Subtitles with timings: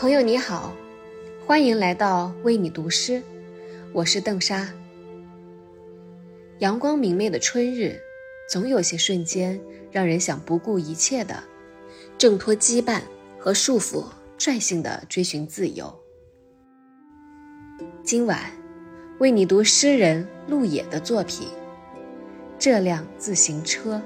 [0.00, 0.74] 朋友你好，
[1.46, 3.22] 欢迎来到为你读诗，
[3.92, 4.66] 我是邓莎。
[6.60, 8.00] 阳光明媚的春日，
[8.48, 9.60] 总有些瞬间
[9.92, 11.44] 让人想不顾一切的
[12.16, 13.02] 挣脱羁绊
[13.38, 14.06] 和束缚，
[14.38, 15.94] 率性的追寻自由。
[18.02, 18.40] 今晚
[19.18, 21.46] 为你读诗人陆野的作品
[22.58, 23.96] 《这辆自行车》。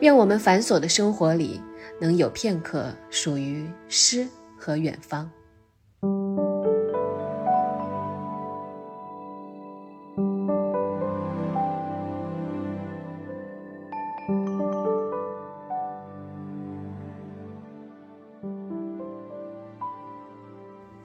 [0.00, 1.60] 愿我们繁琐的生活里。
[2.00, 4.26] 能有片刻属于诗
[4.58, 5.30] 和远方。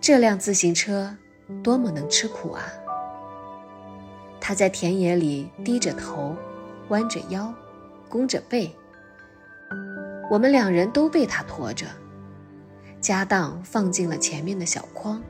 [0.02, 1.18] 这辆自行车
[1.64, 2.62] 多么能吃苦啊！
[4.40, 6.36] 他在田野里低着头，
[6.90, 7.52] 弯着腰，
[8.08, 8.72] 弓着背。
[10.30, 11.86] 我们两人都被他驮着，
[13.00, 15.22] 家当放进了前面的小筐。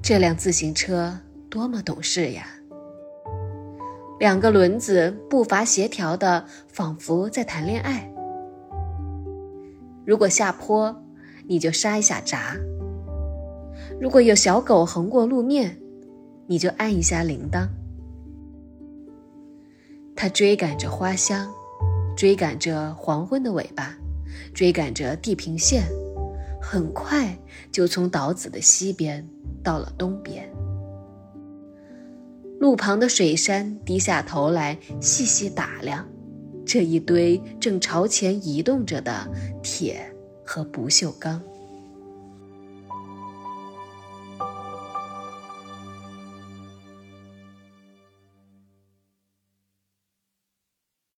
[0.00, 1.18] 这辆自行车
[1.50, 2.46] 多么懂事呀！
[4.20, 8.10] 两个轮子步伐协调的，仿佛在谈恋爱。
[10.06, 10.96] 如果下坡，
[11.46, 12.38] 你就刹一下闸；
[14.00, 15.76] 如果有小狗横过路面，
[16.46, 17.68] 你就按一下铃铛。
[20.14, 21.52] 他追赶着花香。
[22.18, 23.96] 追赶着黄昏的尾巴，
[24.52, 25.84] 追赶着地平线，
[26.60, 27.38] 很快
[27.70, 29.24] 就从岛子的西边
[29.62, 30.50] 到了东边。
[32.58, 36.04] 路旁的水杉低下头来细细打量
[36.66, 39.30] 这一堆正朝前移动着的
[39.62, 40.12] 铁
[40.44, 41.40] 和不锈钢。